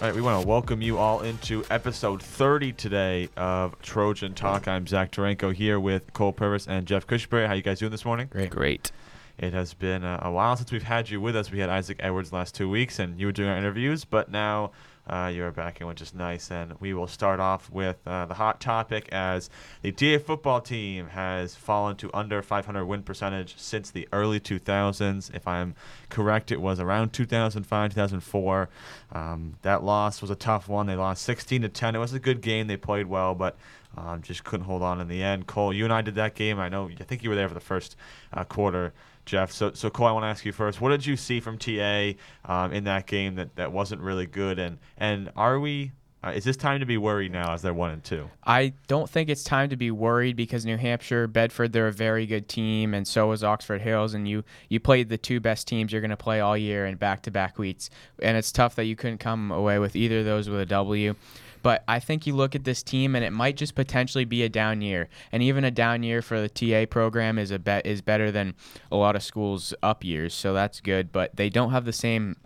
[0.00, 4.68] All right, we want to welcome you all into episode 30 today of Trojan Talk.
[4.68, 7.48] I'm Zach Tarenko here with Cole Purvis and Jeff Cushbury.
[7.48, 8.28] How you guys doing this morning?
[8.30, 8.50] Great.
[8.50, 8.92] Great.
[9.38, 11.50] It has been a, a while since we've had you with us.
[11.50, 14.70] We had Isaac Edwards last two weeks, and you were doing our interviews, but now
[15.08, 16.50] uh, you're back, and which is nice.
[16.50, 19.48] And we will start off with uh, the hot topic as
[19.82, 25.34] the TA football team has fallen to under 500 win percentage since the early 2000s.
[25.34, 25.74] If I'm
[26.10, 28.68] correct, it was around 2005, 2004.
[29.12, 30.86] Um, that loss was a tough one.
[30.86, 31.96] They lost 16 to 10.
[31.96, 32.66] It was a good game.
[32.66, 33.56] They played well, but
[33.96, 35.46] um, just couldn't hold on in the end.
[35.46, 36.58] Cole, you and I did that game.
[36.58, 36.90] I know.
[37.00, 37.96] I think you were there for the first
[38.32, 38.92] uh, quarter.
[39.28, 39.52] Jeff.
[39.52, 40.80] So, so Cole, I want to ask you first.
[40.80, 42.12] What did you see from TA
[42.44, 44.58] um, in that game that, that wasn't really good?
[44.58, 45.92] And and are we?
[46.24, 48.28] Uh, is this time to be worried now as they're one and two?
[48.44, 52.26] I don't think it's time to be worried because New Hampshire, Bedford, they're a very
[52.26, 54.14] good team, and so is Oxford Hills.
[54.14, 56.96] And you you played the two best teams you're going to play all year in
[56.96, 57.88] back to back weeks,
[58.20, 61.14] and it's tough that you couldn't come away with either of those with a W.
[61.62, 64.48] But I think you look at this team and it might just potentially be a
[64.48, 65.08] down year.
[65.32, 68.54] And even a down year for the TA program is a bet is better than
[68.90, 70.34] a lot of schools up years.
[70.34, 71.12] So that's good.
[71.12, 72.36] But they don't have the same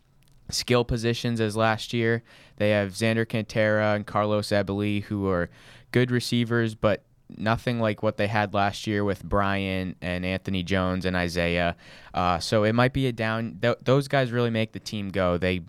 [0.50, 2.22] skill positions as last year.
[2.56, 5.50] They have Xander Cantera and Carlos Ebeli who are
[5.90, 7.05] good receivers, but
[7.38, 11.77] nothing like what they had last year with Brian and Anthony Jones and Isaiah.
[12.12, 13.58] Uh, so it might be a down.
[13.60, 15.38] Th- those guys really make the team go.
[15.38, 15.62] They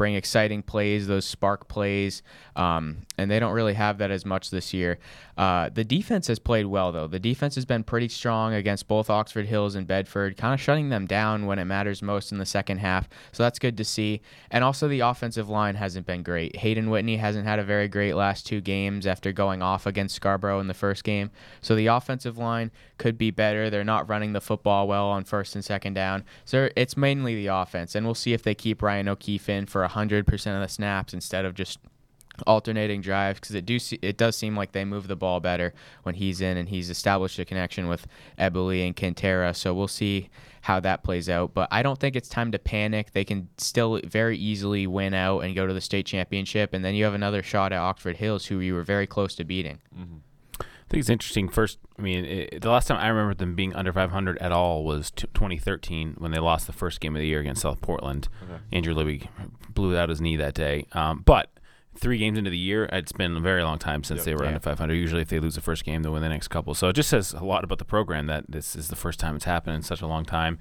[0.00, 2.22] bring exciting plays, those spark plays,
[2.56, 4.98] um, and they don't really have that as much this year.
[5.36, 7.06] Uh, the defense has played well, though.
[7.06, 10.88] The defense has been pretty strong against both Oxford Hills and Bedford, kind of shutting
[10.88, 13.10] them down when it matters most in the second half.
[13.32, 14.22] So that's good to see.
[14.50, 16.56] And also, the offensive line hasn't been great.
[16.56, 20.60] Hayden Whitney hasn't had a very great last two games after going off against Scarborough
[20.60, 21.30] in the first game.
[21.60, 23.68] So the offensive line could be better.
[23.68, 26.24] They're not running the football well on first and second down.
[26.46, 27.94] So it's mainly the offense.
[27.94, 31.44] And we'll see if they keep Ryan O'Keefe in for 100% of the snaps instead
[31.44, 31.78] of just
[32.46, 35.74] alternating drives because it do see, it does seem like they move the ball better
[36.04, 38.06] when he's in and he's established a connection with
[38.38, 39.54] Ebeli and Quintera.
[39.54, 40.30] So we'll see
[40.62, 41.54] how that plays out.
[41.54, 43.12] But I don't think it's time to panic.
[43.12, 46.94] They can still very easily win out and go to the state championship, and then
[46.94, 49.80] you have another shot at Oxford Hills, who you were very close to beating.
[49.96, 50.16] Mm-hmm.
[50.90, 51.48] I think it's interesting.
[51.48, 54.84] First, I mean, it, the last time I remember them being under 500 at all
[54.84, 58.28] was t- 2013 when they lost the first game of the year against South Portland.
[58.42, 58.60] Okay.
[58.72, 59.30] Andrew Libby
[59.68, 60.86] blew out his knee that day.
[60.90, 61.48] Um, but
[61.94, 64.24] three games into the year, it's been a very long time since yep.
[64.24, 64.48] they were yeah.
[64.48, 64.92] under 500.
[64.94, 66.74] Usually, if they lose the first game, they win the next couple.
[66.74, 69.36] So it just says a lot about the program that this is the first time
[69.36, 70.58] it's happened in such a long time.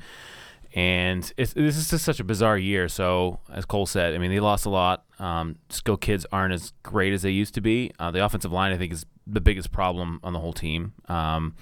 [0.75, 2.88] And this is just such a bizarre year.
[2.88, 5.03] So, as Cole said, I mean, they lost a lot.
[5.17, 7.91] Um, skill kids aren't as great as they used to be.
[7.97, 10.94] Uh, the offensive line, I think, is the biggest problem on the whole team.
[11.07, 11.56] Um,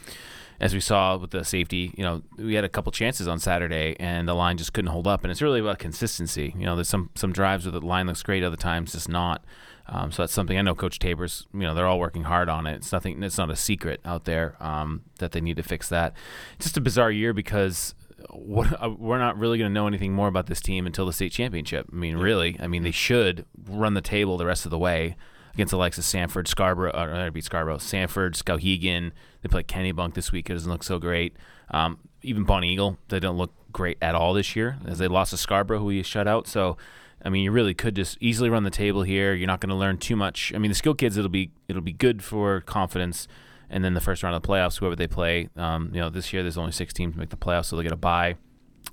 [0.59, 3.95] as we saw with the safety, you know, we had a couple chances on Saturday,
[3.99, 5.23] and the line just couldn't hold up.
[5.23, 6.53] And it's really about consistency.
[6.57, 9.43] You know, there's some some drives where the line looks great, other times just not.
[9.89, 11.47] Um, so that's something I know Coach Tabers.
[11.53, 12.75] You know, they're all working hard on it.
[12.75, 13.21] It's nothing.
[13.23, 16.13] It's not a secret out there um, that they need to fix that.
[16.59, 17.95] Just a bizarre year because
[18.31, 21.13] what, uh, we're not really going to know anything more about this team until the
[21.13, 21.87] state championship.
[21.91, 22.57] I mean, really.
[22.59, 25.15] I mean, they should run the table the rest of the way
[25.57, 29.11] against Alexis Sanford, Scarborough, or uh, beat Scarborough, Sanford, Skowhegan.
[29.41, 30.51] They play Kennebunk this week.
[30.51, 31.35] It doesn't look so great.
[31.71, 35.31] Um, even Bonny Eagle, they don't look great at all this year as they lost
[35.31, 36.47] to Scarborough, who we shut out.
[36.47, 36.77] So,
[37.25, 39.33] I mean, you really could just easily run the table here.
[39.33, 40.53] You're not going to learn too much.
[40.53, 43.27] I mean, the skill kids, it'll be it'll be good for confidence.
[43.67, 46.31] And then the first round of the playoffs, whoever they play, um, you know, this
[46.31, 48.35] year there's only six teams to make the playoffs, so they get a bye.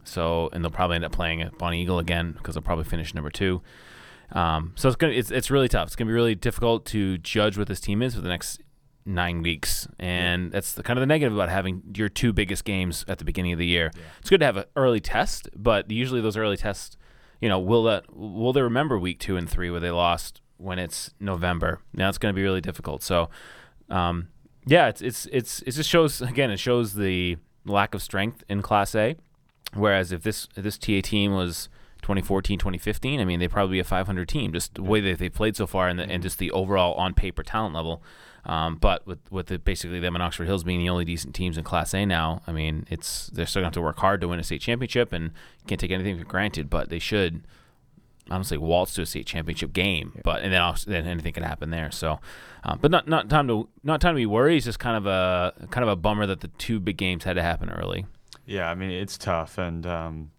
[0.03, 3.15] So, and they'll probably end up playing at Bonny Eagle again because they'll probably finish
[3.15, 3.61] number two.
[4.35, 5.87] Um, so it's gonna it's it's really tough.
[5.87, 8.61] It's gonna be really difficult to judge what this team is for the next
[9.07, 13.05] nine weeks, and that's the kind of the negative about having your two biggest games
[13.07, 13.91] at the beginning of the year.
[13.95, 14.03] Yeah.
[14.21, 16.97] It's good to have an early test, but usually those early tests,
[17.41, 20.79] you know, will that will they remember week two and three where they lost when
[20.79, 21.81] it's November?
[21.93, 23.03] Now it's going to be really difficult.
[23.03, 23.31] So,
[23.89, 24.29] um,
[24.67, 28.63] yeah, it's it's it's it just shows again it shows the lack of strength in
[28.63, 29.17] Class A.
[29.75, 31.69] Whereas if this if this TA team was
[32.05, 35.31] 2014, 2015, I mean, they probably be a 500 team, just the way that they
[35.31, 36.23] played so far and, the, and mm-hmm.
[36.23, 38.03] just the overall on paper talent level.
[38.45, 41.57] Um, but with with the, basically them and Oxford Hills being the only decent teams
[41.57, 44.21] in Class A now, I mean, it's they're still going to have to work hard
[44.21, 45.31] to win a state championship, and
[45.67, 46.69] can't take anything for granted.
[46.69, 47.47] But they should,
[48.31, 50.21] I don't say waltz to a state championship game, yeah.
[50.25, 51.91] but and then also, then anything can happen there.
[51.91, 52.21] So,
[52.65, 54.59] um, but not not time to not time to be worried.
[54.59, 57.37] It's just kind of a kind of a bummer that the two big games had
[57.37, 58.05] to happen early.
[58.45, 60.33] Yeah, I mean it's tough, and um,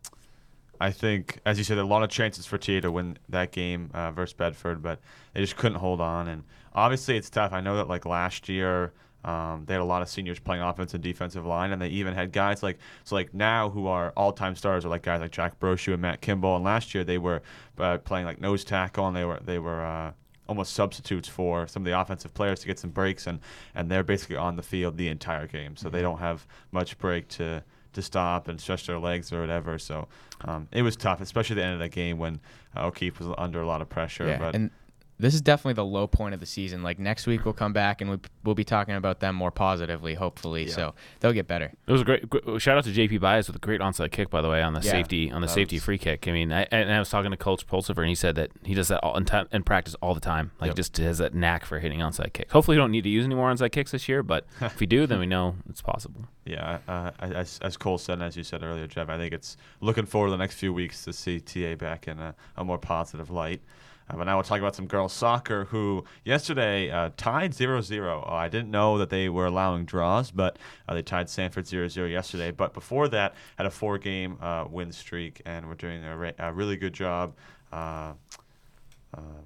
[0.80, 3.89] I think, as you said, a lot of chances for TA to win that game
[3.94, 5.00] uh, versus Bedford, but
[5.33, 6.27] they just couldn't hold on.
[6.27, 6.44] And
[6.74, 7.54] obviously, it's tough.
[7.54, 8.94] I know that like last year,
[9.25, 12.13] Um, they had a lot of seniors playing offensive and defensive line, and they even
[12.13, 15.60] had guys like so like now who are all-time stars are like guys like Jack
[15.60, 16.56] Brochu and Matt Kimball.
[16.57, 17.42] And last year they were
[17.80, 20.12] uh, playing like nose tackle, and they were they were uh,
[20.48, 23.39] almost substitutes for some of the offensive players to get some breaks, and
[23.74, 26.04] and they're basically on the field the entire game, so they Mm-hmm.
[26.04, 27.63] don't have much break to
[27.96, 29.80] to stop and stretch their legs or whatever.
[29.80, 30.08] So
[30.42, 32.40] um, it was tough, especially at the end of the game when
[32.76, 34.28] uh, O'Keefe was under a lot of pressure.
[34.28, 34.70] Yeah, but and
[35.18, 36.84] this is definitely the low point of the season.
[36.84, 40.14] Like next week, we'll come back and we, we'll be talking about them more positively,
[40.16, 40.66] hopefully.
[40.66, 40.74] Yeah.
[40.74, 41.72] So they'll get better.
[41.88, 44.30] It was a great gr- shout out to JP Bias with a great onside kick,
[44.30, 46.28] by the way, on the Yeah, safety on the safety was- free kick.
[46.28, 48.74] I mean, I, and I was talking to Coach Pulsiver, and he said that he
[48.74, 50.52] does that all in, time, in practice all the time.
[50.60, 50.76] Like Yep.
[50.76, 52.52] just has that knack for hitting onside kicks.
[52.52, 54.86] Hopefully, we don't need to use any more onside kicks this year, but if we
[54.86, 56.26] do, then we know it's possible.
[56.46, 59.56] Yeah, uh, as, as Cole said, and as you said earlier, Jeff, I think it's
[59.82, 62.78] looking forward to the next few weeks to see TA back in a, a more
[62.78, 63.62] positive light.
[64.10, 68.07] Uh, but now we'll talk about some girls soccer who yesterday uh, tied 0-0.
[68.07, 72.12] Uh, I didn't know that they were allowing draws, but uh, they tied Sanford 0-0
[72.12, 72.52] yesterday.
[72.52, 76.54] But before that, had a four-game uh, win streak, and were doing a, re- a
[76.54, 77.36] really good job.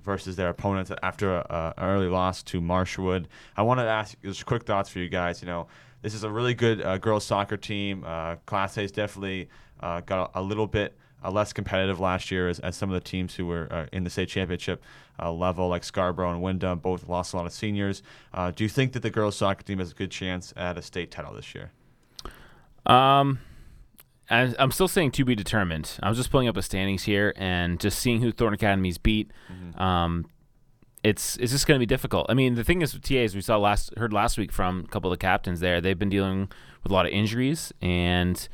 [0.04, 3.26] Versus their opponents after a, a early loss to Marshwood.
[3.56, 5.44] I wanted to ask just quick thoughts for you guys.
[5.44, 5.68] You know,
[6.02, 8.02] this is a really good girls soccer team.
[8.48, 12.90] Class A's definitely got a little bit uh, less competitive last year as, as some
[12.90, 14.82] of the teams who were uh, in the state championship
[15.22, 18.02] uh, level, like Scarborough and Windham, both lost a lot of seniors.
[18.34, 20.82] Uh, do you think that the girls soccer team has a good chance at a
[20.82, 21.72] state title this year?
[22.86, 23.40] Um,
[24.30, 25.98] I, I'm still saying to be determined.
[26.02, 29.32] I was just pulling up the standings here and just seeing who Thornton Academy's beat.
[29.78, 30.26] Um,
[31.04, 32.26] it's it's just going to be difficult.
[32.30, 34.88] I mean, the thing is with TAs, we saw last heard last week from a
[34.88, 35.80] couple of the captains there.
[35.80, 36.52] They've been dealing
[36.84, 38.48] with a lot of injuries, and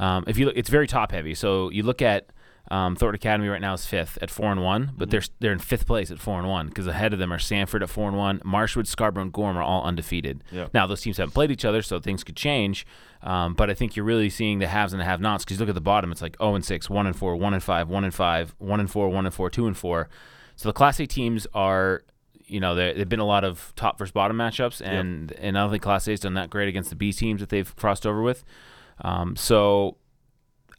[0.00, 1.34] um, if you look, it's very top heavy.
[1.34, 2.30] So you look at
[2.70, 5.58] um, Thornton Academy right now is fifth at four and one, but they're they're in
[5.58, 8.16] fifth place at four and one because ahead of them are Sanford at four and
[8.16, 10.42] one, Marshwood, Scarborough, and Gorham are all undefeated.
[10.52, 10.72] Yep.
[10.72, 12.86] Now those teams haven't played each other, so things could change.
[13.22, 15.68] Um, but I think you're really seeing the haves and the have-nots because you look
[15.68, 18.04] at the bottom, it's like 0 and 6, 1 and 4, 1 and 5, 1
[18.04, 20.08] and 5, 1 and 4, 1 and 4, 2 and 4.
[20.56, 22.02] So the Class A teams are,
[22.46, 25.62] you know, there have been a lot of top versus bottom matchups, and and I
[25.62, 28.06] don't think Class A has done that great against the B teams that they've crossed
[28.06, 28.42] over with.
[29.02, 29.96] Um, so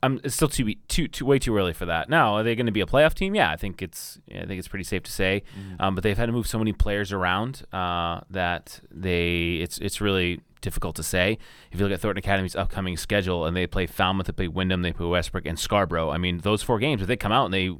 [0.03, 2.09] I'm it's still too too too way too early for that.
[2.09, 3.35] Now, are they going to be a playoff team?
[3.35, 5.43] Yeah, I think it's yeah, I think it's pretty safe to say.
[5.79, 10.01] Um, but they've had to move so many players around uh, that they it's it's
[10.01, 11.37] really difficult to say.
[11.71, 14.81] If you look at Thornton Academy's upcoming schedule, and they play Falmouth, they play Windham,
[14.81, 16.09] they play Westbrook, and Scarborough.
[16.09, 17.71] I mean, those four games, if they come out and they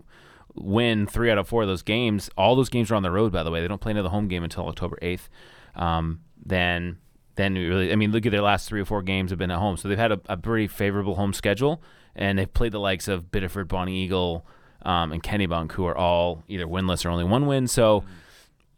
[0.54, 3.32] win three out of four of those games, all those games are on the road.
[3.32, 5.30] By the way, they don't play another home game until October eighth.
[5.76, 6.98] Um, then
[7.42, 9.60] then really, I mean, look at their last three or four games have been at
[9.60, 11.82] home, so they've had a, a pretty favorable home schedule,
[12.16, 14.46] and they've played the likes of Biddeford, Bonny Eagle,
[14.84, 17.68] um, and Kennebunk, who are all either winless or only one win.
[17.68, 18.04] So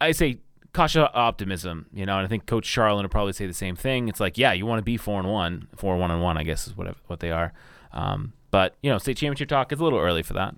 [0.02, 0.40] I say
[0.74, 4.08] cautious optimism, you know, and I think Coach Charlin would probably say the same thing.
[4.08, 6.44] It's like, yeah, you want to be four and one, four one and one, I
[6.44, 7.54] guess is what what they are.
[7.92, 10.56] Um, but you know, state championship talk is a little early for that.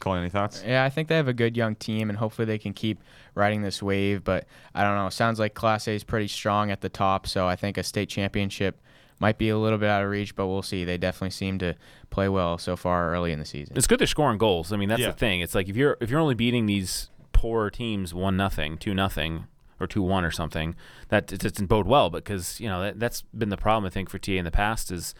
[0.00, 0.62] Cole, any thoughts?
[0.66, 2.98] Yeah, I think they have a good young team, and hopefully they can keep
[3.34, 4.24] riding this wave.
[4.24, 5.08] But I don't know.
[5.08, 8.08] Sounds like Class A is pretty strong at the top, so I think a state
[8.08, 8.80] championship
[9.18, 10.84] might be a little bit out of reach, but we'll see.
[10.84, 11.74] They definitely seem to
[12.10, 13.74] play well so far early in the season.
[13.76, 14.72] It's good they're scoring goals.
[14.72, 15.08] I mean, that's Yeah.
[15.08, 15.40] the thing.
[15.40, 19.44] It's like if you're if you're only beating these poor teams one nothing, two nothing,
[19.80, 20.74] or two one or something,
[21.08, 24.10] that it doesn't bode well because you know that, that's been the problem I think
[24.10, 25.14] for TA in the past is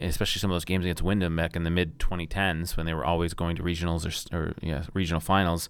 [0.00, 3.04] especially some of those games against Windham back in the mid 2010s when they were
[3.04, 5.68] always going to regionals or, or yeah regional finals,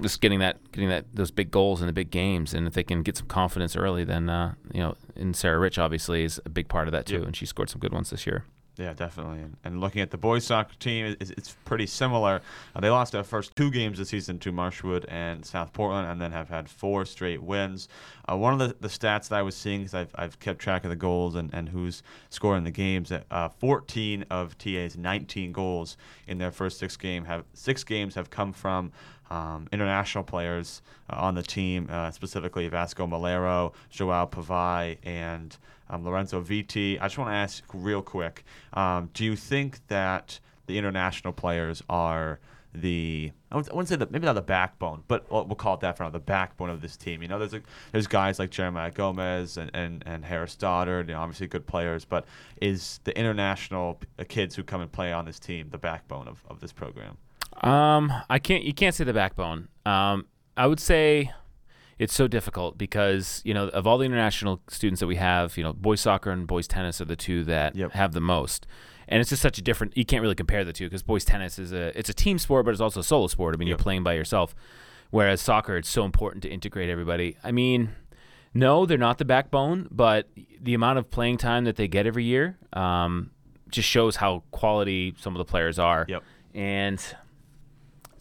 [0.00, 2.82] just getting that getting that those big goals in the big games, and if they
[2.84, 6.48] can get some confidence early, then uh, you know, and Sarah Rich obviously is a
[6.50, 7.26] big part of that too, Yeah.
[7.26, 8.44] and she scored some good ones this year.
[8.78, 9.40] Yeah, definitely.
[9.40, 12.40] And, and looking at the boys soccer team, it's, it's pretty similar.
[12.74, 16.20] Uh, they lost their first two games this season to Marshwood and South Portland, and
[16.20, 17.88] then have had four straight wins.
[18.26, 20.84] Uh, one of the, the stats that I was seeing, because I've, I've kept track
[20.84, 25.98] of the goals and, and who's scoring the games, uh, 14 of TA's 19 goals
[26.26, 28.90] in their first six game have six games have come from
[29.32, 35.56] um, international players uh, on the team, uh, specifically Vasco Malero, Joao Pavai, and
[35.88, 37.00] um, Lorenzo Viti.
[37.00, 41.82] I just want to ask real quick: um, Do you think that the international players
[41.88, 42.40] are
[42.74, 46.04] the I wouldn't say that maybe not the backbone, but we'll, call it that for
[46.04, 47.20] now, the backbone of this team.
[47.20, 47.60] You know, there's a,
[47.90, 52.06] there's guys like Jeremiah Gomez and, and, and Harris Stoddard, you know, obviously good players,
[52.06, 52.24] but
[52.62, 56.42] is the international uh, kids who come and play on this team the backbone of,
[56.48, 57.18] of this program?
[57.60, 58.64] Um, I can't.
[58.64, 59.68] You can't say the backbone.
[59.86, 61.30] Um, I would say
[61.98, 65.62] it's so difficult because you know of all the international students that we have, you
[65.64, 67.92] know, boys soccer and boys tennis are the two that Yep.
[67.92, 68.66] have the most.
[69.08, 69.96] And it's just such a different.
[69.96, 72.64] You can't really compare the two because boys tennis is a it's a team sport,
[72.64, 73.54] but it's also a solo sport.
[73.54, 73.78] I mean, Yep.
[73.78, 74.54] you're playing by yourself.
[75.10, 77.36] Whereas soccer, it's so important to integrate everybody.
[77.44, 77.90] I mean,
[78.54, 80.28] No, they're not the backbone, but
[80.60, 83.30] the amount of playing time that they get every year um,
[83.70, 86.04] just shows how quality some of the players are.
[86.08, 86.22] Yep.
[86.54, 87.16] And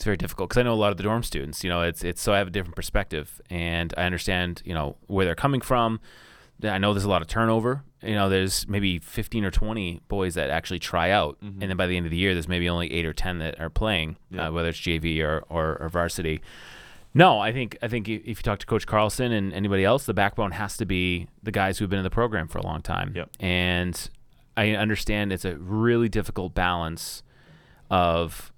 [0.01, 1.63] it's very difficult because I know a lot of the dorm students.
[1.63, 4.98] You know, it's it's so I have a different perspective, and I understand you know
[5.05, 6.00] where they're coming from.
[6.63, 7.84] I know there's a lot of turnover.
[8.01, 11.62] You know, there's maybe 15 or 20 boys that actually try out, Mhm.
[11.62, 13.60] and then by the end of the year, there's maybe only eight or 10 that
[13.60, 14.48] are playing, Yeah.
[14.48, 16.41] uh, whether it's JV or, or, or varsity.
[17.13, 20.13] No, I think I think if you talk to Coach Carlson and anybody else, the
[20.15, 23.12] backbone has to be the guys who've been in the program for a long time.
[23.15, 23.29] Yep.
[23.39, 24.10] And
[24.58, 27.22] I understand it's a really difficult balance
[27.91, 28.51] of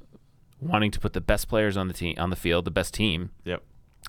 [0.63, 3.29] wanting to put the best players on the team on the field, the best team,
[3.45, 3.61] Yep.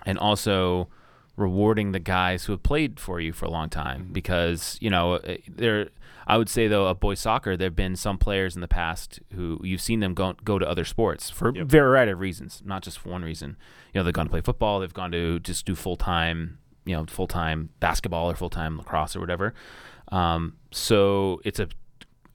[0.06, 0.88] and also
[1.36, 4.12] rewarding the guys who have played for you for a long time Mm-hmm.
[4.12, 5.88] because you know uh, there
[6.28, 9.18] I would say though of boys soccer there have been some players in the past
[9.34, 11.66] who you've seen them go go to other sports for Yep.
[11.66, 13.56] variety of reasons not just for one reason
[13.92, 16.94] you know they've gone to play football they've gone to just do full time you
[16.94, 19.54] know full time basketball or full time lacrosse or whatever
[20.12, 21.68] um, so it's a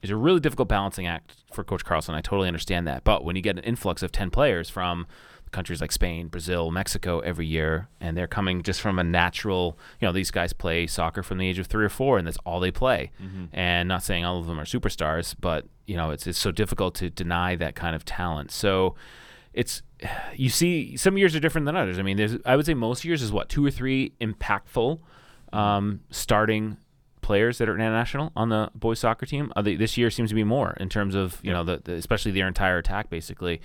[0.02, 2.14] it's a really difficult balancing act for Coach Carlson.
[2.14, 3.04] I totally understand that.
[3.04, 5.06] But when you get an influx of 10 players from
[5.50, 10.06] countries like Spain, Brazil, Mexico every year, and they're coming just from a natural, you
[10.06, 12.60] know, these guys play soccer from the age of three or four, and that's all
[12.60, 13.10] they play.
[13.52, 16.94] And not saying all of them are superstars, but, you know, it's, it's so difficult
[16.96, 18.52] to deny that kind of talent.
[18.52, 18.94] So
[19.52, 19.82] it's,
[20.34, 21.98] you see, some years are different than others.
[21.98, 25.00] I mean, there's, I would say most years is what, two or three impactful
[25.52, 26.76] um, starting
[27.30, 29.52] players that are international on the boys soccer team.
[29.54, 31.92] Uh, the, this year seems to be more in terms of you know the, the
[31.92, 33.60] especially their entire attack basically.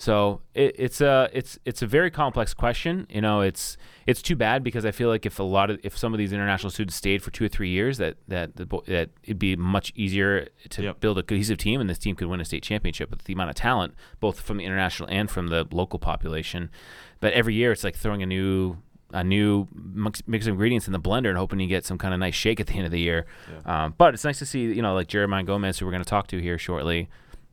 [0.00, 3.08] So it, it's a it's it's a very complex question.
[3.10, 5.98] You know, it's it's too bad because I feel like if a lot of if
[5.98, 9.10] some of these international students stayed for two or three years, that that the, that
[9.24, 11.00] it'd be much easier to Yep.
[11.00, 13.50] build a cohesive team, and this team could win a state championship with the amount
[13.50, 16.70] of talent, both from the international and from the local population.
[17.18, 18.76] But every year, it's like throwing a new
[19.12, 22.12] a new mix, mix of ingredients in the blender and hoping you get some kind
[22.12, 23.26] of nice shake at the end of the year.
[23.64, 26.08] Um, but it's nice to see, you know, like Jeremiah Gomez, who we're going to
[26.08, 27.08] talk to here shortly,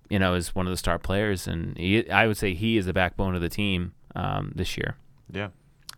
[0.10, 2.86] you know, is one of the star players, and he, I would say he is
[2.86, 4.96] the backbone of the team um, this year.
[5.32, 5.50] Yeah.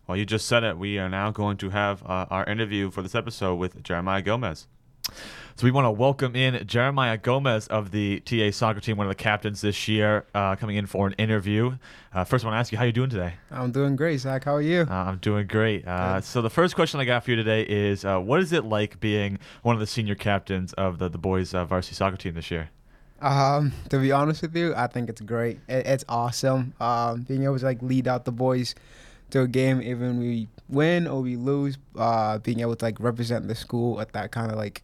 [0.07, 0.77] Well, you just said it.
[0.77, 4.67] We are now going to have uh, our interview for this episode with Jeremiah Gomez.
[5.57, 9.09] So we want to welcome in Jeremiah Gomez of the TA soccer team, one of
[9.09, 11.77] the captains this year, uh, coming in for an interview.
[12.13, 13.33] Uh, first, I want to ask you, how you doing today?
[13.49, 14.43] I'm doing great, Zach.
[14.43, 14.81] How are you?
[14.81, 15.87] Uh, I'm doing great.
[15.87, 18.65] Uh, so the first question I got for you today is, uh, what is it
[18.65, 22.35] like being one of the senior captains of the, the boys' uh, varsity soccer team
[22.35, 22.69] this year?
[23.19, 25.59] Um, to be honest with you, I think it's great.
[25.67, 26.75] It, it's awesome.
[26.79, 28.75] Um, being able to like lead out the boys
[29.31, 31.79] to a game, even we win or we lose.
[31.95, 34.83] Uh, being able to like represent the school at that kind of like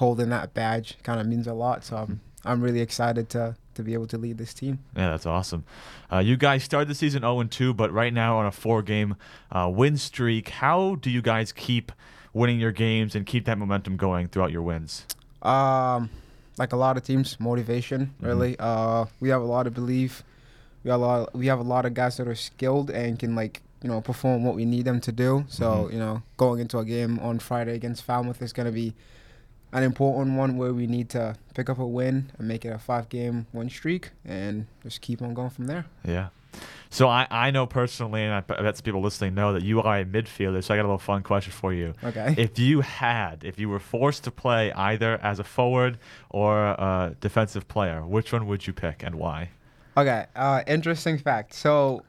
[0.00, 1.84] holding that badge kind of means a lot.
[1.84, 4.80] So I'm I'm really excited to to be able to lead this team.
[4.96, 5.64] Yeah, that's awesome.
[6.12, 9.14] Uh, you guys started the season 0 2, but right now on a four game
[9.52, 10.48] uh, win streak.
[10.48, 11.92] How do you guys keep
[12.32, 15.06] winning your games and keep that momentum going throughout your wins?
[15.42, 16.10] Um,
[16.58, 18.26] like a lot of teams, motivation Mhm.
[18.26, 18.56] really.
[18.58, 20.24] Uh, we have a lot of belief.
[20.84, 21.34] We have a lot.
[21.34, 24.44] We have a lot of guys that are skilled and can like you know perform
[24.44, 25.44] what we need them to do.
[25.48, 25.92] So Mhm.
[25.92, 28.94] you know, going into a game on Friday against Falmouth is going to be
[29.72, 32.78] an important one where we need to pick up a win and make it a
[32.78, 35.86] five-game win streak and just keep on going from there.
[36.04, 36.28] Yeah.
[36.92, 40.00] So I, I know personally, and I bet some people listening know that you are
[40.00, 40.62] a midfielder.
[40.64, 41.94] So I got a little fun question for you.
[42.02, 42.34] Okay.
[42.38, 45.98] If you had, if you were forced to play either as a forward
[46.30, 49.50] or a defensive player, which one would you pick and why?
[49.96, 51.54] Okay, uh, interesting fact.
[51.54, 52.02] So,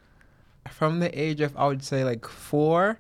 [0.69, 2.99] from the age of I would say like four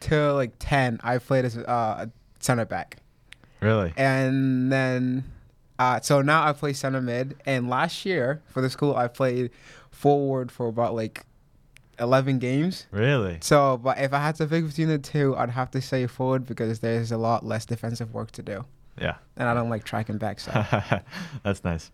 [0.00, 2.98] to like ten, I played as uh, a center back,
[3.64, 3.92] Really?
[3.96, 5.24] and then
[5.78, 7.36] uh, so now I play center mid.
[7.46, 9.50] And last year for the school, I played
[9.90, 11.24] forward for about like
[11.98, 12.86] eleven games.
[12.90, 13.38] Really?
[13.40, 16.46] So, but if I had to pick between the two, I'd have to say forward
[16.46, 18.64] because there's a lot less defensive work to do,
[19.00, 19.16] Yeah.
[19.36, 20.38] and I don't like tracking back.
[20.40, 20.52] So.
[21.42, 21.90] That's nice.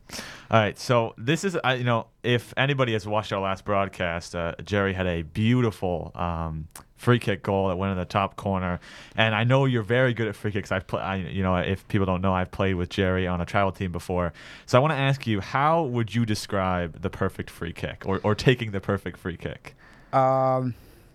[0.50, 4.54] All right, so this is, you know, if anybody has watched our last broadcast, uh,
[4.64, 8.80] Jerry had a beautiful um, free kick goal that went in the top corner,
[9.16, 10.70] and I know you're very good at free kicks.
[10.70, 13.46] I've played, I, you know, if people don't know, I've played with Jerry on a
[13.46, 14.34] travel team before.
[14.66, 18.20] So I want to ask you, how would you describe the perfect free kick, or
[18.22, 19.74] or taking the perfect free kick?
[20.12, 20.74] Um,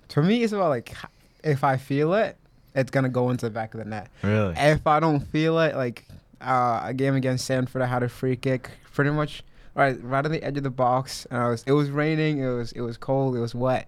[0.10, 0.96] for me, it's about like
[1.44, 2.38] if I feel it,
[2.76, 4.10] it's gonna go into the back of the net.
[4.22, 4.54] Really?
[4.58, 6.06] If I don't feel it, like
[6.42, 10.32] uh, a game against Sanford, I had a free kick, pretty much right right on
[10.32, 12.98] the edge of the box, and I was it was raining, it was it was
[12.98, 13.88] cold, it was wet.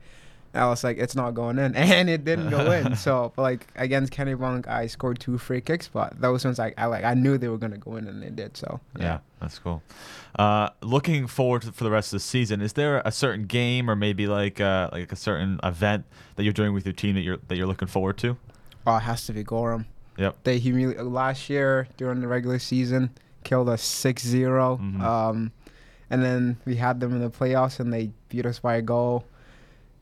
[0.54, 2.96] And I was like, it's not going in, and it didn't go in.
[2.96, 6.86] So, but like against Kennebunk, I scored two free kicks, but those ones like I
[6.86, 8.56] like I knew they were gonna go in, and they did.
[8.56, 9.84] So Yeah, that's cool.
[10.38, 13.90] Uh, looking forward to, for the rest of the season, is there a certain game
[13.90, 17.22] or maybe like uh, like a certain event that you're doing with your team that
[17.22, 18.38] you're that you're looking forward to?
[18.88, 19.86] Oh, it has to be Gorham.
[20.18, 20.38] Yep.
[20.46, 23.12] They humili- last year during the regular season
[23.44, 24.78] killed us 6-0.
[24.80, 25.02] Mhm.
[25.02, 25.52] Um,
[26.10, 29.26] and then we had them in the playoffs and they beat us by a goal.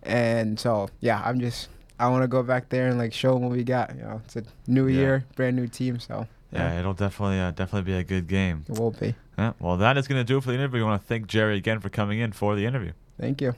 [0.03, 1.67] And so yeah, I'm just
[1.99, 3.95] I want to go back there and like show them what we got.
[3.95, 4.99] You know, it's a new Yeah.
[4.99, 5.99] year, brand new team.
[5.99, 8.65] So Yeah, it'll definitely uh, definitely be a good game.
[8.69, 9.15] it will be.
[9.37, 10.79] Yeah, well, that is going to do it for the interview.
[10.79, 12.91] We want to thank Jerry again for coming in for the interview.
[13.19, 13.55] Thank you.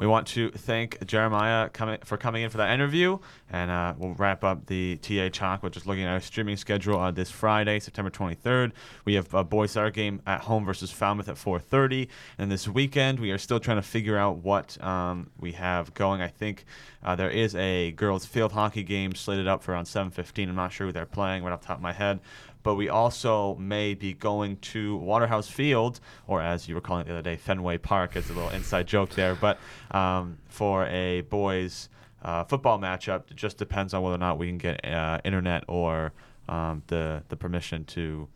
[0.00, 3.18] We want to thank Jeremiah coming for coming in for that interview,
[3.50, 6.96] and uh, we'll wrap up the TA Talk with just looking at our streaming schedule
[6.96, 8.72] on this Friday, September 23rd.
[9.04, 13.20] We have a boys soccer game at home versus Falmouth at 4:30, and this weekend
[13.20, 16.22] we are still trying to figure out what um, we have going.
[16.22, 16.64] I think
[17.04, 20.48] uh, there is a girls field hockey game slated up for around 7:15.
[20.48, 22.20] I'm not sure who they're playing right off the top of my head,
[22.62, 27.08] but we also may be going to Waterhouse Field, or as you were calling it
[27.08, 28.16] the other day, Fenway Park.
[28.16, 29.58] It's a little inside joke there, but
[29.90, 31.88] um, for a boys
[32.22, 35.64] uh, football matchup, it just depends on whether or not we can get uh, internet
[35.68, 36.12] or
[36.48, 38.28] um, the the permission to.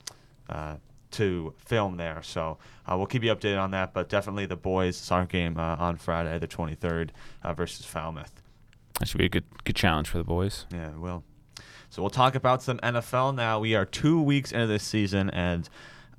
[0.49, 0.77] Uh,
[1.11, 2.59] to film there, so
[2.91, 3.95] uh, we'll keep you updated on that.
[3.95, 7.11] But definitely the boys soccer game uh, on Friday, the 23rd,
[7.45, 8.43] uh, versus Falmouth.
[8.99, 10.67] That should be a good good challenge for the boys.
[10.73, 11.23] Yeah, it will.
[11.95, 13.61] So we'll talk about some NFL now.
[13.61, 15.69] We are two weeks into this season, and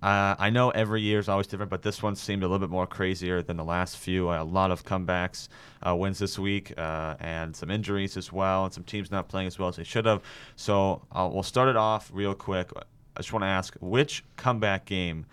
[0.02, 2.70] uh, I know every year is always different, but this one seemed a little bit
[2.70, 4.32] more crazier than the last few.
[4.32, 5.50] A lot of comebacks,
[5.86, 9.48] uh, wins this week, uh, and some injuries as well, and some teams not playing
[9.48, 10.24] as well as they should have.
[10.56, 12.72] So uh, we'll start it off real quick.
[12.78, 15.26] I just want to ask which comeback game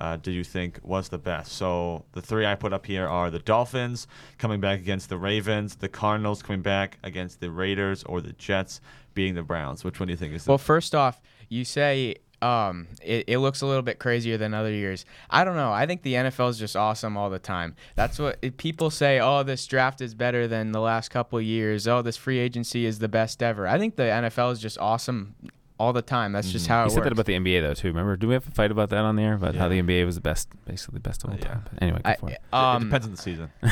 [0.00, 1.52] uh, do you think was the best?
[1.52, 4.06] So the three I put up here are the Dolphins
[4.38, 8.80] coming back against the Ravens, the Cardinals coming back against the Raiders, or the Jets
[9.14, 9.84] beating the Browns.
[9.84, 13.38] Which one do you think is the Well, first off, you say um, it, it
[13.38, 15.04] looks a little bit crazier than other years.
[15.28, 15.72] I don't know.
[15.72, 17.76] I think the NFL is just awesome all the time.
[17.96, 19.20] That's what people say.
[19.20, 21.86] Oh, this draft is better than the last couple years.
[21.86, 23.66] Oh, this free agency is the best ever.
[23.68, 25.34] I think the NFL is just awesome
[25.80, 26.32] all the time.
[26.32, 27.04] That's just how You it said works.
[27.06, 27.88] that about the NBA though too.
[27.88, 28.16] Remember?
[28.16, 29.80] Do we have a fight about that on there about how Yeah.
[29.82, 31.44] the NBA was the best, basically the best of all Yeah.
[31.46, 31.62] time?
[31.72, 32.32] But anyway, go I, for it.
[32.34, 33.50] it um, depends on the season.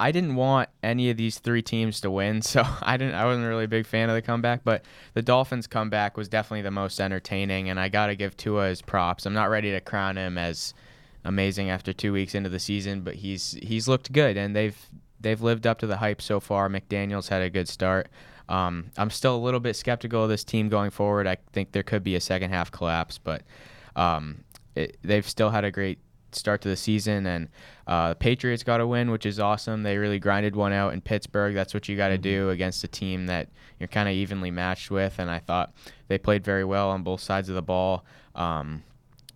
[0.00, 3.14] I didn't want any of these three teams to win, so I didn't.
[3.16, 6.62] I wasn't really a big fan of the comeback, but the Dolphins' comeback was definitely
[6.62, 9.26] the most entertaining, and I got to give Tua his props.
[9.26, 10.72] I'm not ready to crown him as
[11.24, 14.78] amazing after two weeks into the season, but he's he's looked good, and they've
[15.20, 16.68] they've lived up to the hype so far.
[16.68, 18.08] McDaniel's had a good start.
[18.48, 21.26] Um, I'm still a little bit skeptical of this team going forward.
[21.26, 23.42] I think there could be a second half collapse, but
[23.96, 25.98] um, it, they've still had a great
[26.32, 27.48] start to the season, and
[27.86, 29.82] uh, the Patriots got a win, which is awesome.
[29.82, 31.54] They really grinded one out in Pittsburgh.
[31.54, 34.90] That's what you got to do against a team that you're kind of evenly matched
[34.90, 35.72] with, and I thought
[36.08, 38.04] they played very well on both sides of the ball.
[38.34, 38.82] Um,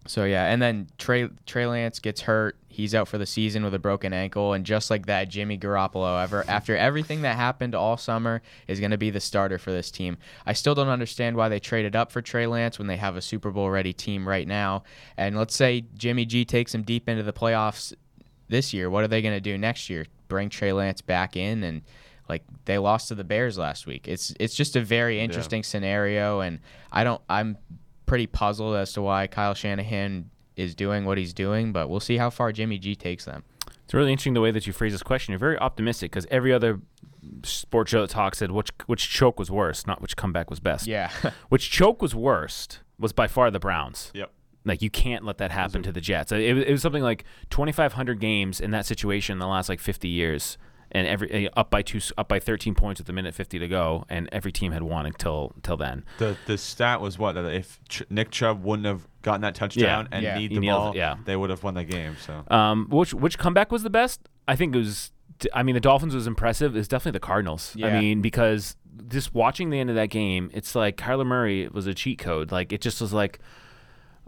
[0.06, 2.56] so yeah, and then Trey Trey Lance gets hurt.
[2.68, 6.22] He's out for the season with a broken ankle, and just like that, Jimmy Garoppolo,
[6.22, 9.90] ever after everything that happened all summer, is going to be the starter for this
[9.90, 10.16] team.
[10.46, 13.22] I still don't understand why they traded up for Trey Lance when they have a
[13.22, 14.82] Super Bowl ready team right now.
[15.16, 17.92] And let's say Jimmy G takes them deep into the playoffs
[18.48, 18.90] this year.
[18.90, 20.06] What are they going to do next year?
[20.28, 21.82] Bring Trey Lance back in and
[22.28, 24.08] like they lost to the Bears last week.
[24.08, 26.60] It's it's just a very interesting scenario, and
[26.90, 27.58] I don't I'm
[28.12, 32.18] pretty puzzled as to why Kyle Shanahan is doing what he's doing, but we'll see
[32.18, 33.42] how far Jimmy G takes them.
[33.84, 35.32] It's really interesting the way that you phrase this question.
[35.32, 36.82] You're very optimistic because every other
[37.42, 40.86] sports show that talks said which which choke was worse, not which comeback was best.
[40.86, 41.10] Yeah.
[41.48, 44.10] Which choke was worst was by far the Browns.
[44.12, 44.30] Yep.
[44.66, 46.32] Like you can't let that happen to the Jets.
[46.32, 50.06] It, it was something like 2,500 games in that situation in the last like 50
[50.06, 50.58] years,
[50.92, 53.66] and every uh, up by two, up by 13 points with a minute 50 to
[53.68, 56.04] go, and every team had won until until then.
[56.18, 60.08] The the stat was what that if Ch- Nick Chubb wouldn't have gotten that touchdown
[60.12, 60.38] and Yeah.
[60.38, 61.16] need He the nailed ball, yeah.
[61.24, 62.16] they would have won the game.
[62.24, 64.28] So Um, which which comeback was the best?
[64.46, 65.12] I think it was.
[65.54, 66.76] I mean, the Dolphins was impressive.
[66.76, 67.76] It's definitely the Cardinals.
[67.82, 68.76] I mean, because
[69.08, 72.52] just watching the end of that game, it's like Kyler Murray was a cheat code.
[72.52, 73.40] Like it just was like.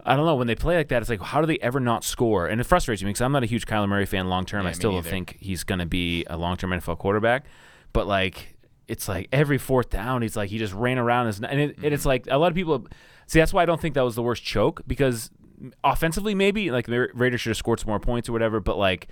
[0.05, 1.01] I don't know when they play like that.
[1.01, 2.47] It's like how do they ever not score?
[2.47, 4.63] And it frustrates me because I'm not a huge Kyler Murray fan long term.
[4.63, 5.09] Yeah, I still don't neither.
[5.09, 7.45] think he's going to be a long term NFL quarterback.
[7.93, 8.55] But like
[8.87, 11.93] it's like every fourth down, he's like he just ran around his, and, it, Mm-hmm.
[11.93, 12.85] it's like a lot of people
[13.27, 15.31] see that's why I don't think that was the worst choke because
[15.83, 19.07] offensively maybe like the Raiders should have scored some more points or whatever, but like.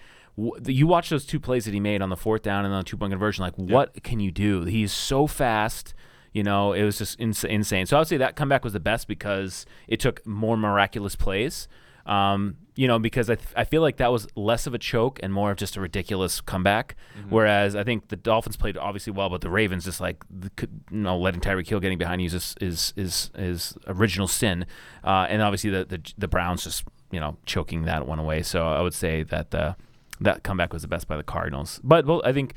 [0.65, 2.84] You watch those two plays that he made on the fourth down and on the
[2.86, 3.43] two point conversion.
[3.43, 4.63] Like, what can you do?
[4.63, 5.93] He's so fast.
[6.34, 7.86] You know, it was just ins- insane.
[7.86, 11.67] So I would say that comeback was the best because it took more miraculous plays.
[12.06, 15.19] Um, you know, because I, th- I feel like that was less of a choke
[15.24, 16.96] and more of just a ridiculous comeback.
[17.30, 20.52] Whereas I think the Dolphins played obviously well, but the Ravens just like the,
[20.91, 24.65] you know letting Tyreek Hill getting behind you is is is is original sin,
[25.04, 28.41] uh, and obviously the, the the Browns just you know choking that one away.
[28.41, 29.76] So I would say that uh,
[30.19, 31.80] that comeback was the best by the Cardinals.
[31.84, 32.54] But well, I think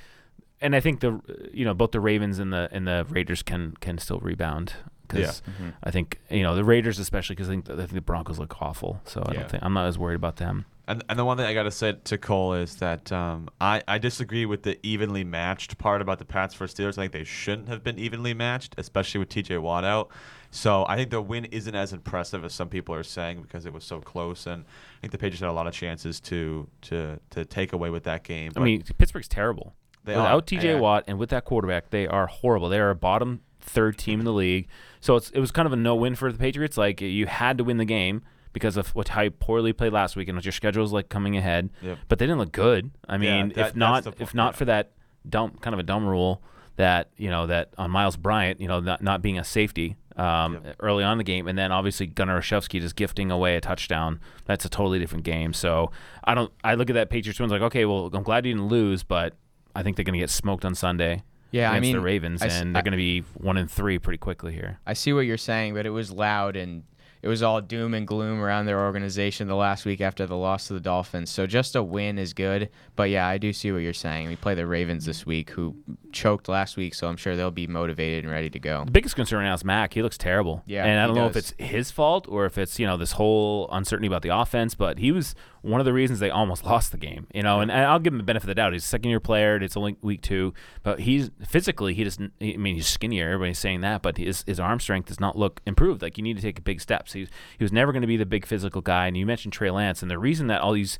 [0.60, 1.20] and I think the
[1.52, 4.72] you know both the Ravens and the and the Raiders can can still rebound
[5.08, 5.72] because Mhm.
[5.84, 8.38] I think you know the Raiders especially because I think, the- I think the Broncos
[8.38, 9.00] look awful.
[9.04, 9.40] So I Yeah.
[9.40, 10.64] don't think I'm not as worried about them.
[10.88, 13.82] And, and the one thing I got to say to Cole is that um, I,
[13.88, 16.92] I disagree with the evenly matched part about the Pats versus Steelers.
[16.96, 20.10] I think they shouldn't have been evenly matched, especially with TJ Watt out.
[20.52, 23.72] So I think the win isn't as impressive as some people are saying because it
[23.72, 24.46] was so close.
[24.46, 27.90] And I think the Patriots had a lot of chances to to, to take away
[27.90, 28.52] with that game.
[28.54, 29.74] I mean Pittsburgh's terrible.
[30.06, 30.40] They Without are.
[30.42, 32.68] TJ And- Watt and with that quarterback, they are horrible.
[32.70, 34.68] They are a bottom third team in the league.
[35.00, 36.78] So it's, it was kind of a no win for the Patriots.
[36.78, 40.16] Like you had to win the game because of what how you poorly played last
[40.16, 41.68] week and what your schedule is like coming ahead.
[41.82, 41.98] Yep.
[42.08, 42.90] But they didn't look good.
[43.08, 44.56] I mean, that- if not if not yeah.
[44.58, 44.92] for that
[45.28, 46.42] dumb kind of a dumb rule
[46.76, 50.60] that you know that on Myles Bryant, you know, not, not being a safety um,
[50.64, 50.76] Yep.
[50.80, 54.20] early on in the game, and then obviously Gunner Olszewski just gifting away a touchdown.
[54.46, 55.52] That's a totally different game.
[55.52, 55.90] So
[56.24, 56.52] I don't.
[56.64, 59.34] I look at that Patriots win like, okay, well, I'm glad you didn't lose, but
[59.76, 61.22] I think they're going to get smoked on Sunday.
[61.52, 63.98] Yeah, I against mean, the Ravens, I and they're going to be one and three
[63.98, 64.80] pretty quickly here.
[64.86, 66.82] I see what you're saying, but it was loud and
[67.26, 70.68] it was all doom and gloom around their organization the last week after the loss
[70.68, 71.28] to the Dolphins.
[71.28, 72.70] So just a win is good.
[72.94, 74.28] But yeah, I do see what you're saying.
[74.28, 75.74] We play the Ravens this week, who
[76.12, 78.84] choked last week, so I'm sure they'll be motivated and ready to go.
[78.84, 79.94] The biggest concern right now is Mac.
[79.94, 80.62] He looks terrible.
[80.66, 83.12] Yeah, and I don't know if it's his fault or if it's you know this
[83.12, 84.76] whole uncertainty about the offense.
[84.76, 87.26] But he was one of the reasons they almost lost the game.
[87.34, 88.72] You know, and, and I'll give him the benefit of the doubt.
[88.72, 89.56] He's a second year player.
[89.56, 92.32] It's only week two, but he's physically he doesn't.
[92.40, 93.26] I mean, he's skinnier.
[93.32, 96.02] Everybody's saying that, but his his arm strength does not look improved.
[96.02, 97.15] Like you need to take a big steps.
[97.16, 99.06] He he was never going to be the big physical guy.
[99.06, 100.98] And you mentioned Trey Lance, and the reason that all these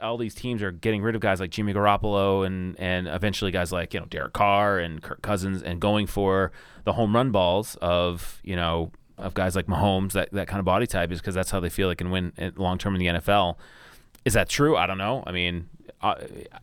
[0.00, 3.72] all these teams are getting rid of guys like Jimmy Garoppolo and and eventually guys
[3.72, 6.52] like you know Derek Carr and Kirk Cousins and going for
[6.84, 10.64] the home run balls of you know of guys like Mahomes that that kind of
[10.64, 13.06] body type is because that's how they feel they can win long term in the
[13.20, 13.56] NFL.
[14.24, 14.76] Is that true?
[14.76, 15.22] I don't know.
[15.26, 15.68] I mean,
[16.00, 16.14] uh,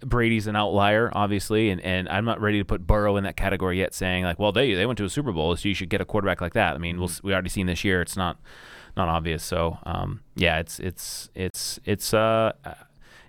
[0.02, 3.78] Brady's an outlier, obviously, and, and I'm not ready to put Burrow in that category
[3.80, 3.93] yet.
[3.93, 6.06] Saying like, well, they they went to a Super Bowl, so you should get a
[6.06, 6.76] quarterback like that.
[6.76, 8.02] I mean, we'll, we already seen this year.
[8.02, 8.38] It's not
[8.95, 9.43] not obvious.
[9.43, 12.54] So um, yeah, it's it's it's it's uh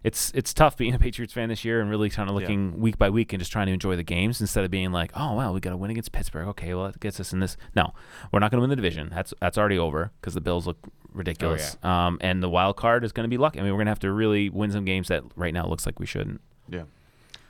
[0.07, 2.41] it's it's tough being a Patriots fan this year and really kind of Yeah.
[2.41, 5.11] looking week by week and just trying to enjoy the games instead of being like,
[5.15, 6.47] oh well, we got to win against Pittsburgh.
[6.49, 7.57] Okay, well that gets us in this.
[7.75, 7.93] No,
[8.33, 9.11] we're not going to win the division.
[9.11, 10.79] That's that's already over because the Bills look
[11.13, 11.77] ridiculous.
[11.83, 13.59] Um, and the wild card is going to be lucky.
[13.59, 15.87] I mean, we're going to have to really win some games that right now looks
[15.87, 16.41] like we shouldn't.
[16.69, 16.83] Yeah.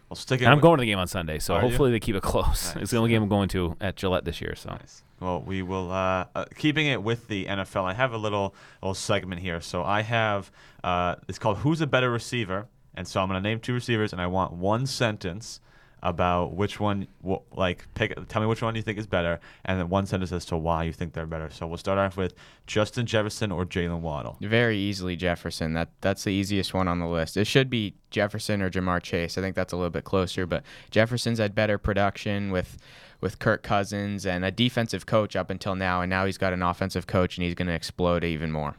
[0.09, 1.69] Well, sticking And I'm with- going to the game on Sunday, so Are you?
[1.69, 2.75] hopefully they keep it close.
[2.75, 2.83] Nice.
[2.85, 4.55] It's the only game I'm going to at Gillette this year.
[4.55, 5.03] So Nice.
[5.19, 7.85] Well, we will uh, uh, keeping it with the NFL.
[7.85, 9.61] I have a little little segment here.
[9.61, 10.51] So I have
[10.85, 14.13] uh, it's called "Who's a Better Receiver," and so I'm going to name two receivers,
[14.13, 15.61] and I want one sentence
[16.03, 18.15] about which one, wh- like, pick.
[18.29, 20.85] Tell me which one you think is better, and then one sentence as to why
[20.85, 21.51] you think they're better.
[21.51, 22.35] So we'll start off with
[22.67, 24.37] Justin Jefferson or Jaylen Waddle.
[24.41, 25.73] Very easily Jefferson.
[25.73, 27.37] That that's the easiest one on the list.
[27.37, 29.37] It should be Jefferson or Ja'Marr Chase.
[29.39, 32.79] I think that's a little bit closer, but Jefferson's had better production with
[33.21, 36.63] with Kirk Cousins and a defensive coach up until now, and now he's got an
[36.63, 38.77] offensive coach, and he's going to explode even more.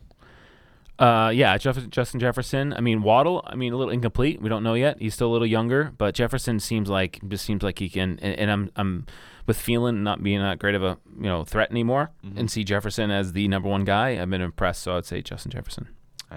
[0.99, 2.73] Uh, yeah, Jeff- Justin Jefferson.
[2.73, 3.43] I mean, Waddle.
[3.45, 4.41] I mean, a little incomplete.
[4.41, 4.97] We don't know yet.
[4.99, 8.17] He's still a little younger, but Jefferson seems like just seems like he can.
[8.21, 9.05] And, and I'm I'm
[9.45, 13.11] with Thielen not being that great of a you know threat anymore, and see Jefferson
[13.11, 14.19] as the number one guy.
[14.19, 15.87] I've been impressed, so I'd say Justin Jefferson.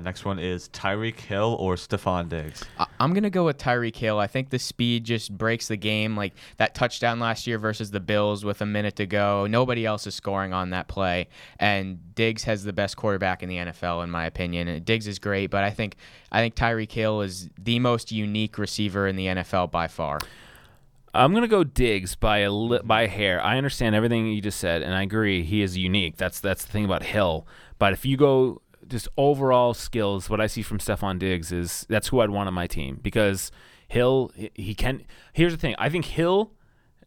[0.03, 2.65] Next one is Tyreek Hill or Stefon Diggs.
[2.79, 4.19] I- I'm gonna go with Tyreek Hill.
[4.19, 6.17] I think the speed just breaks the game.
[6.17, 10.07] Like that touchdown last year versus the Bills with a minute to go, nobody else
[10.07, 14.11] is scoring on that play, and Diggs has the best quarterback in the NFL, in
[14.11, 14.69] my opinion.
[14.69, 15.97] And Diggs is great, but I think
[16.33, 20.19] I think Tyreek Hill is the most unique receiver in the NFL by far.
[21.13, 23.43] I'm gonna go Diggs by a li- by a hair.
[23.43, 26.17] I understand everything you just said, and I agree he is unique.
[26.17, 27.47] That's that's the thing about Hill.
[27.81, 32.09] But if you go just overall skills, what I see from Stefon Diggs is that's
[32.09, 33.51] who I'd want on my team because
[33.89, 35.05] Hill he- he can.
[35.33, 35.75] Here's the thing.
[35.79, 36.53] I think Hill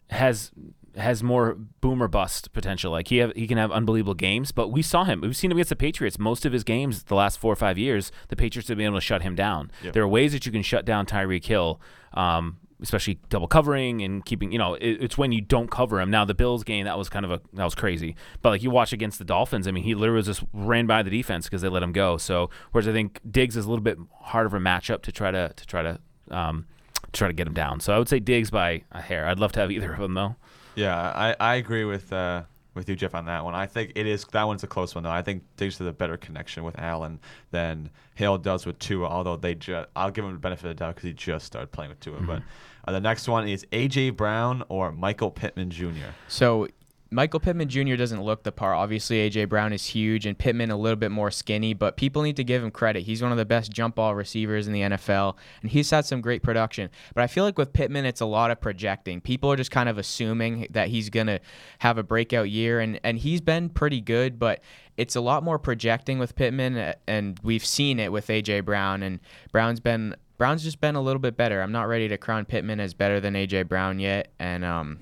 [0.10, 0.52] has
[0.96, 2.92] has more boom or bust potential.
[2.92, 5.22] Like he have he can have unbelievable games, but we saw him.
[5.22, 6.20] We've seen him against the Patriots.
[6.20, 8.98] Most of his games the last four or five years, the Patriots have been able
[8.98, 9.72] to shut him down.
[9.84, 9.94] Yep.
[9.94, 11.82] There are ways that you can shut down Tyreek Hill.
[12.14, 16.12] Um, especially double covering and keeping, you know, it, it's when you don't cover him.
[16.12, 18.70] Now the Bills game that was kind of a that was crazy, but like you
[18.70, 21.70] watch against the Dolphins, I mean, he literally just ran by the defense because they
[21.70, 22.18] let him go.
[22.18, 25.32] So whereas I think Diggs is a little bit harder of a matchup to try
[25.32, 26.68] to to try to um,
[27.14, 27.80] try to get him down.
[27.80, 29.28] So I would say Diggs by a hair.
[29.28, 30.36] I'd love to have either of them though.
[30.76, 32.44] Yeah, I, I agree with uh,
[32.74, 33.54] with you, Jeff, on that one.
[33.54, 35.12] I think it is that one's a close one though.
[35.12, 37.20] I think Diggs has a better connection with Allen
[37.52, 39.08] than Hill does with Tua.
[39.08, 41.72] Although they just, I'll give him the benefit of the doubt because he just started
[41.72, 42.20] playing with Tua.
[42.22, 42.42] But
[42.86, 46.12] uh, the next one is AJ Brown or Michael Pittman Jr.
[46.28, 46.68] So
[47.14, 47.96] Michael Pittman Jr.
[47.96, 48.76] doesn't look the part.
[48.76, 52.36] Obviously, AJ Brown is huge and Pittman a little bit more skinny, but people need
[52.38, 53.04] to give him credit.
[53.04, 56.22] He's one of the best jump ball receivers in the NFL, and he's had some
[56.22, 56.90] great production.
[57.14, 59.22] But I feel like with Pittman, it's a lot of projecting.
[59.22, 61.40] People are just kind of assuming that he's going to
[61.80, 64.62] have a breakout year, and, and he's been pretty good, but
[64.98, 69.20] it's a lot more projecting with Pittman, and we've seen it with AJ Brown, and
[69.52, 71.62] Brown's been Brown's just been a little bit better.
[71.62, 75.00] I'm not ready to crown Pittman as better than AJ Brown yet, and um,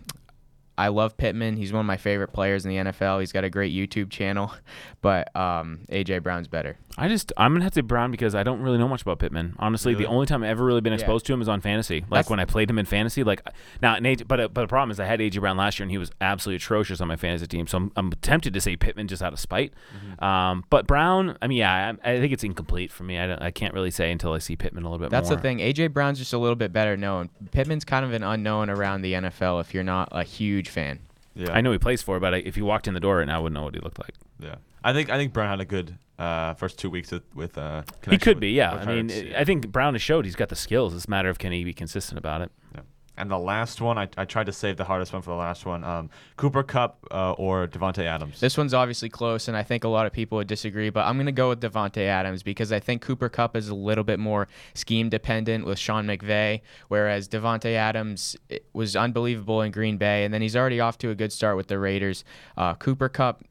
[0.77, 1.58] I love Pittman.
[1.58, 3.21] He's one of my favorite players in the NFL.
[3.21, 4.54] He's got a great YouTube channel,
[5.01, 6.77] but um, AJ Brown's better.
[6.97, 9.19] I just I'm gonna have to say Brown because I don't really know much about
[9.19, 9.56] Pittman.
[9.60, 10.06] Honestly, Really?
[10.06, 10.99] the only time I've ever really been Yeah.
[10.99, 12.01] exposed to him is on fantasy.
[12.01, 13.23] Like That's- when I played him in fantasy.
[13.23, 13.41] Like
[13.82, 15.84] now, and AJ, but uh, but the problem is I had AJ Brown last year
[15.86, 17.65] and he was absolutely atrocious on my fantasy team.
[17.67, 19.73] So I'm, I'm tempted to say Pittman just out of spite.
[19.95, 20.23] Mm-hmm.
[20.23, 23.19] Um, but Brown, I mean, yeah, I, I think it's incomplete for me.
[23.19, 25.10] I don't, I can't really say until I see Pittman a little bit more.
[25.21, 25.38] That's more.
[25.38, 25.60] the thing.
[25.60, 27.30] AJ Brown's just a little bit better known.
[27.51, 30.99] Pittman's kind of an unknown around the NFL if you're not a huge fan.
[31.36, 31.54] Yeah.
[31.54, 33.38] I know he plays for, but I, if he walked in the door right now,
[33.38, 34.15] I wouldn't know what he looked like.
[34.39, 34.56] Yeah.
[34.84, 37.84] I think I think Brown had a good uh, first two weeks with, with uh,
[38.10, 38.74] He could with- be, yeah.
[38.80, 40.94] with I mean, Hurts, I think Brown has showed he's got the skills.
[40.94, 42.52] It's a matter of can he be consistent about it.
[42.76, 42.82] Yeah.
[43.17, 45.65] And the last one, I, I tried to save the hardest one for the last
[45.65, 45.84] one.
[45.84, 48.39] Um, Cooper Kupp uh, or Davante Adams.
[48.39, 51.17] This one's obviously close, and I think a lot of people would disagree, but I'm
[51.17, 54.17] going to go with Davante Adams because I think Cooper Kupp is a little bit
[54.17, 60.24] more scheme dependent with Sean McVay, whereas Davante Adams eh, was unbelievable in Green Bay,
[60.24, 62.24] and then he's already off to a good start with the Raiders.
[62.58, 63.44] Uh, Cooper Kupp,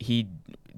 [0.00, 0.26] he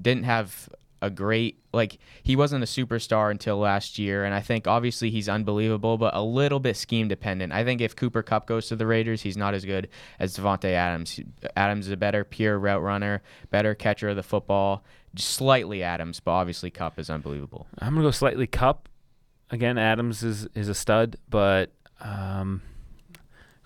[0.01, 0.69] didn't have
[1.01, 5.27] a great like he wasn't a superstar until last year and I think obviously he's
[5.29, 7.53] unbelievable but a little bit scheme dependent.
[7.53, 10.71] I think if Cooper Kupp goes to the Raiders, he's not as good as Davante
[10.71, 11.19] Adams.
[11.55, 14.83] Adams is a better pure route runner, better catcher of the football,
[15.15, 17.67] slightly Adams, but obviously Kupp is unbelievable.
[17.79, 18.89] I'm gonna go slightly Kupp.
[19.51, 22.61] Again, Adams is is a stud, but um,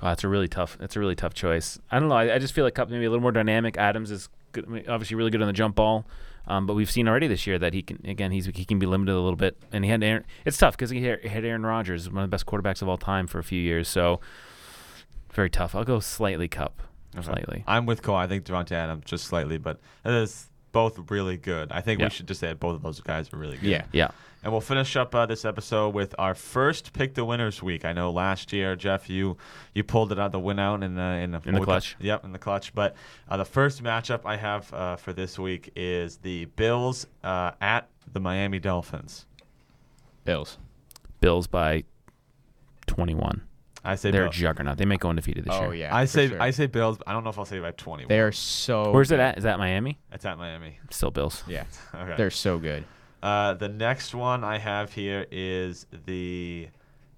[0.02, 0.78] oh, that's a really tough.
[0.78, 1.80] That's a really tough choice.
[1.90, 2.16] I don't know.
[2.16, 3.78] I, I just feel like Kupp maybe a little more dynamic.
[3.78, 6.06] Adams is good, I mean, obviously really good on the jump ball,
[6.48, 8.86] um, but we've seen already this year that he can again he's he can be
[8.86, 9.58] limited a little bit.
[9.72, 10.26] And he had Aaron.
[10.46, 13.28] It's tough because he had, Aaron Rodgers, one of the best quarterbacks of all time
[13.28, 13.88] for a few years.
[13.88, 14.20] So
[15.32, 15.76] very tough.
[15.76, 16.82] I'll go slightly Kupp.
[17.16, 17.26] Okay.
[17.26, 17.64] Slightly.
[17.68, 18.16] I'm with Cole.
[18.16, 21.72] I think Davante Adams just slightly, but it is both really good.
[21.72, 22.06] I think Yeah.
[22.08, 23.70] we should just say that both of those guys are really good.
[23.70, 23.86] Yeah.
[23.92, 24.12] Yeah.
[24.42, 27.84] And we'll finish up uh, this episode with our first pick the winners week.
[27.84, 29.36] I know last year, Jeff, you
[29.74, 31.98] you pulled it out the win out in the in the, In the clutch.
[32.00, 32.74] Yep, in the clutch.
[32.74, 32.96] But
[33.28, 37.90] uh, the first matchup I have uh, for this week is the Bills uh, at
[38.14, 39.26] the Miami Dolphins.
[40.24, 40.58] Bills.
[41.20, 41.84] Bills by
[42.88, 43.42] 21.
[43.92, 44.78] I say They're a juggernaut.
[44.78, 45.74] They might go undefeated this Oh year.
[45.88, 45.96] yeah.
[45.96, 46.42] I for say sure.
[46.42, 46.98] I say Bills.
[46.98, 48.06] But I don't know if I'll say by 20.
[48.06, 49.38] they are so Where's it at?
[49.38, 49.98] Is that Miami?
[50.12, 50.78] It's at Miami.
[50.90, 51.44] Still Bills.
[51.48, 51.64] Yeah.
[51.96, 52.16] Okay.
[52.18, 52.84] They're so good.
[53.22, 56.70] Uh, the next one I have here is the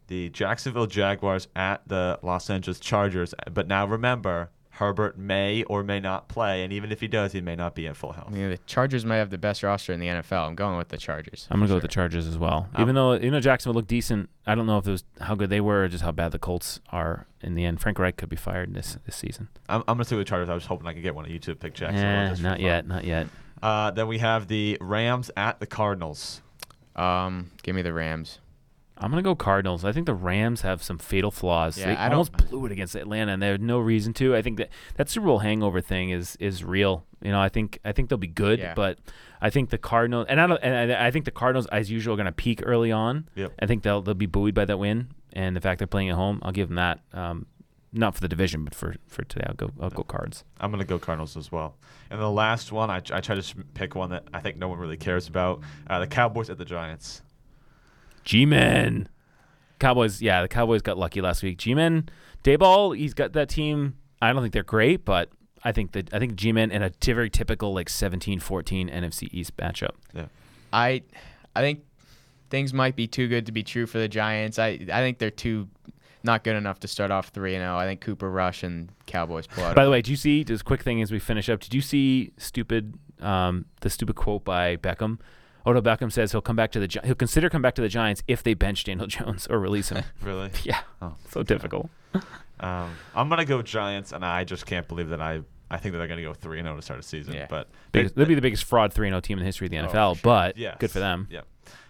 [0.08, 3.34] the Jacksonville Jaguars at the Los Angeles Chargers.
[3.54, 4.50] But now remember,
[4.82, 7.86] Herbert may or may not play, and even if he does, he may not be
[7.86, 8.30] at full health.
[8.30, 10.48] I mean, the Chargers might have the best roster in the NFL.
[10.48, 11.48] I'm going with the Chargers.
[11.52, 12.68] I'm gonna for go with the Chargers as well.
[12.74, 15.36] Um, Even though you know Jacksonville looked decent, I don't know if it was how
[15.36, 17.80] good they were or just how bad the Colts are in the end.
[17.80, 19.50] Frank Reich could be fired this this season.
[19.70, 20.50] I'm, I'm gonna say with the Chargers.
[20.50, 22.26] I was hoping I could get one of you to pick Jacksonville.
[22.26, 22.66] Eh, just not fun.
[22.66, 23.28] yet, not yet.
[23.62, 26.42] Uh, then we have the Rams at the Cardinals.
[26.96, 28.40] Um, give me the Rams.
[29.02, 29.84] I'm gonna go Cardinals.
[29.84, 31.78] I think the Rams have some fatal flaws.
[31.78, 34.36] Yeah, they I don't- almost blew it against Atlanta, and they had no reason to.
[34.36, 37.04] I think that that Super Bowl hangover thing is is real.
[37.22, 38.74] You know, I think I think they'll be good, Yeah.
[38.76, 39.00] but
[39.42, 42.14] I think the Cardinals and I don't and I I think the Cardinals as usual
[42.14, 43.28] are gonna peak early on.
[43.36, 43.54] Yep.
[43.60, 46.16] I think they'll they'll be buoyed by that win and the fact they're playing at
[46.16, 46.40] home.
[46.44, 47.00] I'll give them that.
[47.14, 47.48] Um,
[47.94, 50.46] not for the division, but for, for today, I'll go I'll go Cards.
[50.62, 51.76] I'm gonna go Cardinals as well.
[52.10, 54.80] And the last one, I, I try to pick one that I think no one
[54.80, 55.60] really cares about.
[55.88, 57.22] Uh, the Cowboys at the Giants.
[58.24, 59.08] G-Men.
[59.80, 61.58] Cowboys, yeah, the Cowboys got lucky last week.
[61.58, 62.10] G-Men,
[62.44, 63.96] Daboll, he's got that team.
[64.22, 65.30] I don't think they're great, but
[65.64, 69.58] I think that I think G-Men in a t- very typical like 17-14 NFC East
[69.58, 69.96] matchup.
[70.14, 70.26] Yeah.
[70.72, 71.02] I,
[71.56, 71.84] I think
[72.50, 74.60] things might be too good to be true for the Giants.
[74.60, 75.68] I, I think they're too
[76.24, 77.78] not good enough to start off three and zero.
[77.78, 79.76] I think Cooper Rush and Cowboys pull out.
[79.76, 81.60] By the way, did you see just quick thing as we finish up?
[81.60, 85.20] Did you see stupid um, the stupid quote by Beckham?
[85.66, 88.24] Odell Beckham says he'll come back to the he'll consider come back to the Giants
[88.28, 90.04] if they bench Daniel Jones or release him.
[90.24, 90.50] Really?
[90.64, 91.90] yeah, Oh, so difficult.
[92.60, 96.00] Um, I'm gonna go Giants, and I just can't believe that I I think that
[96.00, 97.34] they're gonna go three and zero to start a season.
[97.34, 97.48] Yeah.
[97.50, 99.72] But Biggest, they'll be the biggest fraud 3 and 0 team in the history of
[99.72, 100.22] the Oh, NFL, for sure.
[100.24, 100.76] but Yes.
[100.80, 101.28] good for them.
[101.32, 101.48] Yep.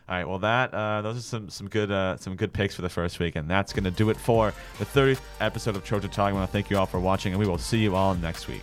[0.07, 0.27] All right.
[0.27, 3.19] Well, that uh, those are some some good uh, some good picks for the first
[3.19, 6.29] week, and that's gonna do it for the 30th episode of Trojan Talk.
[6.29, 8.47] I want to thank you all for watching, and we will see you all next
[8.47, 8.61] week.